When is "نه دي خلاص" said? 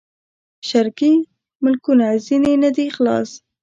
2.63-3.29